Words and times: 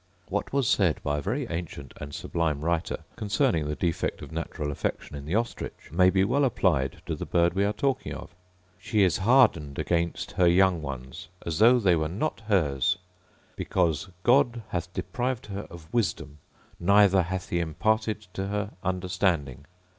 What 0.29 0.51
was 0.51 0.67
said 0.67 0.99
by 1.03 1.19
a 1.19 1.21
very 1.21 1.45
ancient 1.51 1.93
and 2.01 2.11
sublime 2.11 2.61
writer 2.61 3.03
concerning 3.17 3.67
the 3.67 3.75
defect 3.75 4.23
of 4.23 4.31
natural 4.31 4.71
affection 4.71 5.15
in 5.15 5.25
the 5.27 5.35
ostrich, 5.35 5.91
may 5.91 6.09
be 6.09 6.23
well 6.23 6.43
applied 6.43 7.03
to 7.05 7.13
the 7.13 7.23
bird 7.27 7.53
we 7.53 7.63
are 7.63 7.71
talking 7.71 8.11
of: 8.11 8.33
'She 8.79 9.03
is 9.03 9.17
hardened 9.19 9.77
against 9.77 10.31
her 10.31 10.47
young 10.47 10.81
ones, 10.81 11.27
as 11.45 11.59
though 11.59 11.77
they 11.77 11.95
were 11.95 12.09
not 12.09 12.39
hers: 12.47 12.97
Because 13.55 14.09
God 14.23 14.63
hath 14.69 14.91
deprived 14.91 15.45
her 15.45 15.67
of 15.69 15.93
wisdom, 15.93 16.39
neither 16.79 17.21
hath 17.21 17.49
he 17.49 17.59
imparted 17.59 18.21
to 18.33 18.47
her 18.47 18.71
understanding. 18.83 19.67